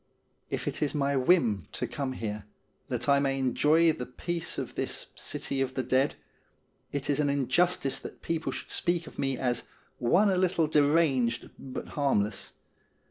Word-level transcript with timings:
If 0.49 0.67
it 0.67 0.81
is 0.81 0.95
my 0.95 1.15
whim 1.15 1.67
to 1.73 1.85
come 1.85 2.13
here, 2.13 2.45
that 2.87 3.07
I 3.07 3.19
may 3.19 3.37
enjoy 3.37 3.93
the 3.93 4.07
peace 4.07 4.57
of 4.57 4.73
this' 4.73 5.05
City 5.29 5.61
of 5.61 5.75
the 5.75 5.83
Dead,' 5.83 6.15
it 6.91 7.07
is 7.07 7.19
an 7.19 7.29
injustice 7.29 7.99
that 7.99 8.23
people 8.23 8.51
should 8.51 8.71
speak 8.71 9.05
of 9.05 9.19
me 9.19 9.37
as' 9.37 9.61
one 9.99 10.31
a 10.31 10.37
little 10.37 10.65
deranged, 10.65 11.51
but 11.59 11.89
harmless.' 11.89 12.53